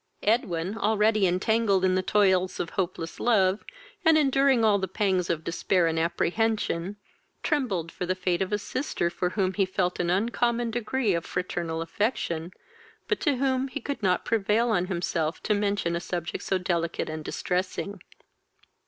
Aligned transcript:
Edwin, 0.23 0.79
already 0.79 1.27
entangled 1.27 1.85
in 1.85 1.93
the 1.93 2.01
toils 2.01 2.59
of 2.59 2.71
hopeless 2.71 3.19
love, 3.19 3.63
and 4.03 4.17
enduring 4.17 4.65
all 4.65 4.79
the 4.79 4.87
pangs 4.87 5.29
of 5.29 5.43
despair 5.43 5.85
and 5.85 5.99
apprehension, 5.99 6.95
trembled 7.43 7.91
for 7.91 8.07
the 8.07 8.15
fate 8.15 8.41
of 8.41 8.51
a 8.51 8.57
sister 8.57 9.11
for 9.11 9.29
whom 9.29 9.53
he 9.53 9.63
felt 9.63 9.99
an 9.99 10.09
uncommon 10.09 10.71
degree 10.71 11.13
of 11.13 11.23
fraternal 11.23 11.83
affection, 11.83 12.51
but 13.07 13.19
to 13.19 13.35
whom 13.35 13.67
he 13.67 13.79
could 13.79 14.01
not 14.01 14.25
prevail 14.25 14.71
on 14.71 14.87
himself 14.87 15.43
to 15.43 15.53
mention 15.53 15.95
a 15.95 15.99
subject 15.99 16.43
so 16.43 16.57
delicate 16.57 17.07
and 17.07 17.23
distressing. 17.23 18.01